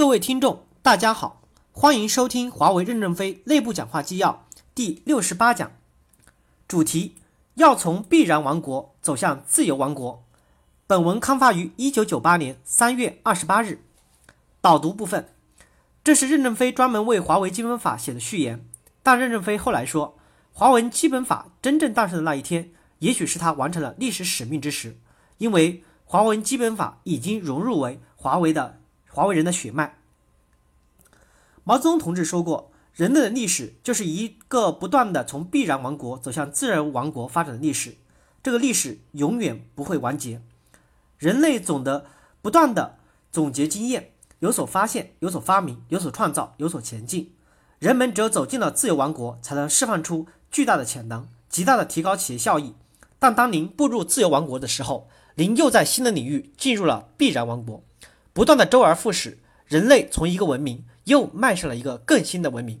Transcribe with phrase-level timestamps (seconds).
[0.00, 5.72] 各位听众，大家好，欢迎收听华为任正非内部讲话纪要第六十八讲，
[6.66, 7.16] 主题
[7.56, 10.24] 要从必然王国走向自由王国。
[10.86, 13.82] 本文刊发于一九九八年三月二十八日。
[14.62, 15.28] 导读部分，
[16.02, 18.66] 这是任正非专门为华为基本法写的序言。
[19.02, 20.16] 但任正非后来说，
[20.54, 22.70] 华为基本法真正诞生的那一天，
[23.00, 24.96] 也许是他完成了历史使命之时，
[25.36, 28.79] 因为华为基本法已经融入为华为的。
[29.20, 29.98] 华为人的血脉。
[31.62, 37.98] 毛泽东同志说过：“人类的历史就是一个不断的从必然王国走向自然王国发展的历史，
[38.42, 40.40] 这个历史永远不会完结。
[41.18, 42.06] 人类总的
[42.40, 42.96] 不断的
[43.30, 47.34] 总结经验，有所发现，有所发明，有所创造，有所前进。
[47.78, 52.72] 人们只有走进了自由王国，才能释放出巨大的潜能，极大的提高企业效益。
[53.18, 57.84] 但当您步入自由王国的时候，您又在新的领域进入了必然王国。”
[58.32, 62.80] 不断的周而复始，人类从一个文明又迈上了一个更新的文明。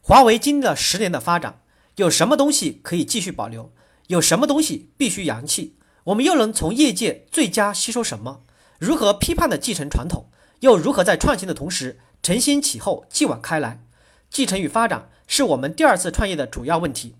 [0.00, 1.62] 华为经历了十年的发展，
[1.96, 3.72] 有什么东西可以继续保留？
[4.08, 5.76] 有什么东西必须扬弃？
[6.04, 8.42] 我们又能从业界最佳吸收什么？
[8.78, 10.28] 如何批判的继承传统？
[10.60, 13.82] 又如何在创新的同时承先启后、继往开来？
[14.28, 17.14] 继承与发展是我们第二次创业的主要问题。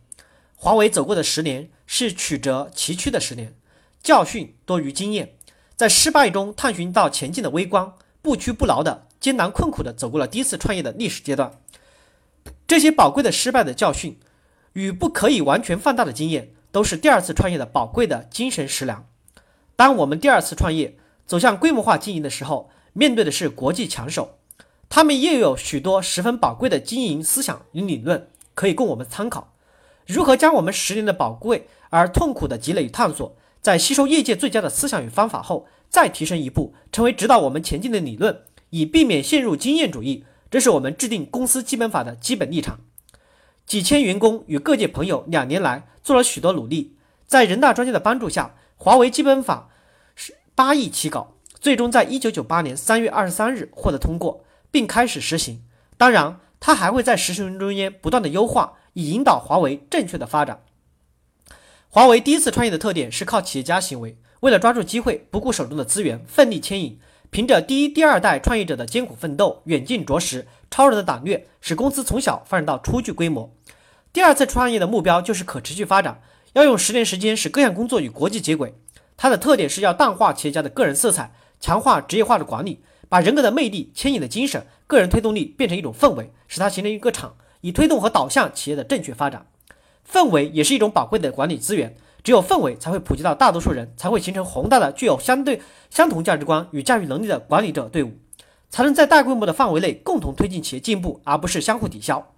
[0.57, 3.55] 华为走过的十年是曲折崎岖的十年，
[4.03, 5.37] 教训多于经验。
[5.77, 11.53] 在失败中探寻到前进的微光，不屈不挠的艰难困苦的走过了第一次创业的历史阶段。
[12.67, 14.19] 这些宝贵的失败的教训
[14.75, 19.07] 与不可以完全放大的经验，都是第二次创业的宝贵的精神食粮。
[19.77, 24.39] 当我们第二次创业走向规模化经营的时候，面对的是国际强手，
[24.89, 29.53] 他们又有许多十分宝贵的经营思想与理论可以供我们参考。
[30.07, 33.37] 如何将我们十年的宝贵而痛苦的积累与探索？
[33.65, 40.27] 在吸收业界最佳的思想与方法后，再提升一步，成为指导我们前进的理论，以避免陷入经验主义。
[40.51, 42.81] 这是我们制定公司基本法的基本立场。
[43.65, 46.95] 几千员工与各界朋友两年来做了许多努力，
[47.27, 49.71] 在人大专家的帮助下，华为基本法
[50.15, 55.63] 是八亿起稿，最终在一九九八年三月二十三日获得通过，并开始实行。
[55.97, 60.61] 当然，它还会在实行中间不断的优化，以引导华为正确的发展。
[61.95, 66.99] 华为第一次创业的特点是靠企业家行为，为了抓住机会，不顾手中的资源，奋力牵引，
[67.31, 73.55] 凭着第一、第二代创业者的艰苦奋斗、远近着实、超人的胆略，使公司从小发展到初具规模。
[74.13, 76.21] 第二次创业的目标就是可持续发展，
[76.55, 78.75] 要用十年时间使各项工作与国际接轨。
[79.17, 89.47] 它的特点是要淡化企业家的个人色彩，强化职业化的管理，把人格的魅力、牵引的精神、个人推动力变成一种氛围，使它形成一个场，以推动和导向企业的正确发展。
[90.09, 95.61] 氛围也是一种宝贵的管理资源，只有氛围才会普及到大多数人，才会形成宏大的、具有相对
[95.91, 98.13] 相同价值观与驾驭能力的管理者队伍，
[98.71, 102.33] 才能在大规模的范围内共同推进企业进步，而不是相互抵消。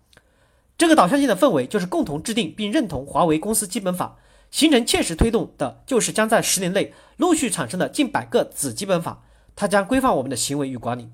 [0.79, 4.17] 这个导向性的氛围就是共同制定并认同华为公司基本法，
[4.51, 9.23] 形成切实推动的，就是将在十年内陆续产生的近百个子基本法，
[9.55, 11.09] 它将规范我们的行为与管理，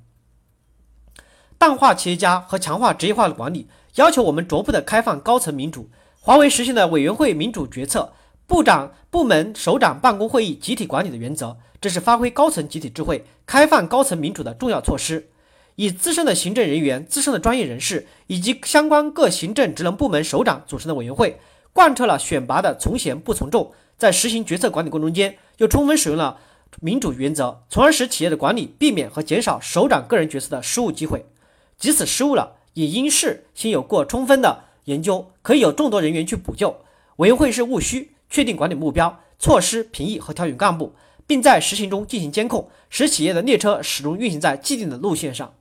[1.58, 5.88] 淡化企业家和强化职业化的管理，要求我们逐步的开放高层民主。
[6.24, 8.12] 华为实行的委员会民主决策、
[8.46, 15.30] 部长部门首长办公会议集体管理的原则，这是发挥高层集体智慧、开放高层民主的重要措施。
[15.74, 21.40] 以资深的行政人员、资深的专业人士以及相关各行政职能部门首长组成的委员会，
[21.72, 26.38] 贯彻了选拔的从贤不从众，在实行决策管理过程中间，又充分使用了
[26.80, 31.26] 民主原则，从而使企业的管理避免和减少首长个人决策的失误机会。
[31.76, 34.66] 即使失误了，也应是先有过充分的。
[34.84, 36.76] 研究可以有众多人员去补救，
[37.16, 40.94] 委员会是务虚确定管理目标、措施、评议和调整干部，
[41.26, 45.54] 并在实行中进行监控，使企业的列车始终运行在既定的路线上。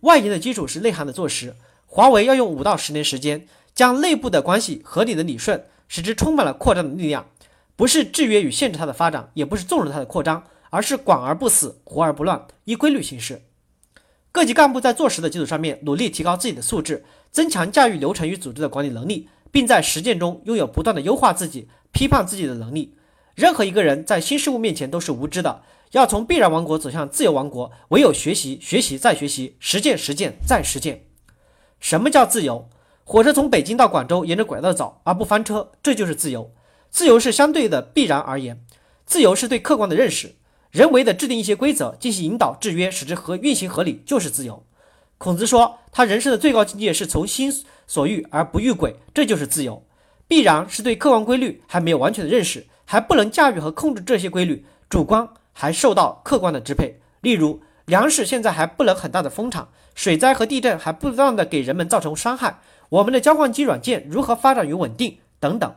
[0.00, 1.54] 外延的基础是内涵的坐实。
[1.86, 7.26] 华为要用五到十年时间，将内部的关系合理的理顺，使之充满了扩张的力量，
[7.76, 13.42] 不是制约与限制它的发展，也不是纵容它的扩张，而是管而不死，活而不乱，依规律行事。
[14.32, 22.94] 各级干部在做实的基础上面，努力提高自己的素质，增强驾驭流程与组织的管理能力，并在实践中拥有不断的优化自己、批判自己的能力。
[23.34, 25.62] 任何一个人在新事物面前都是无知的。
[25.90, 31.04] 要从必然王国走向自由王国，唯有学习、学习再学习，实践、实践再实践。
[31.78, 32.70] 什么叫自由？
[33.04, 36.50] 火车从北京到广州，沿着轨道走而不翻车，这就是自由。
[36.90, 38.64] 自由是相对的必然而言，
[39.04, 40.36] 自由是对客观的认识。
[40.72, 44.64] 人为的制定一些规则，进行引导、制约，使之合运行合理，就是自由。
[45.18, 47.52] 孔子说，他人生的最高境界是从心
[47.86, 49.84] 所欲而不欲鬼，这就是自由。
[50.26, 56.98] 必然是对客观规律还没有完全的认识，还不能驾驭和控制这些规律，主观还受到客观的支配。
[57.20, 65.74] 例如，粮食现在还不能很大的丰产，水灾和地震还不断的给人们造成伤害，我们的交换机软件如何发展与稳定等等。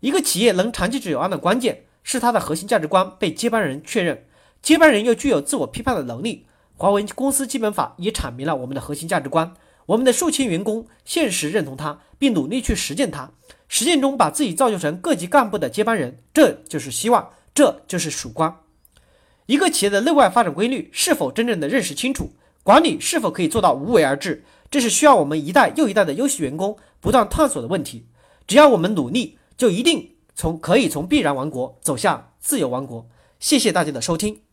[0.00, 4.24] 一个企业能长期久安的关键是它的核心价值观被接班人确认，
[4.62, 6.46] 接班人又具有自我批判的能力。
[6.74, 9.52] 华为公司基本法也阐明了我们的核心价值观，
[9.84, 13.32] 我们的数千员工现实认同它，并努力去实践它，
[13.68, 18.62] 实践中把自己造就成各级干部的接班人，这就是希望，这就是曙光。
[19.44, 22.30] 一个企业的内外发展规律是否真正的认识清楚，
[22.62, 28.06] 管理是否可以做到无为而治，这是需要我们一代又一代的优秀员工不断探索的问题。
[28.46, 33.08] 只要我们努力，就一定从可以从必然王国走向自由王国。
[33.40, 34.47] 谢谢大家的收听。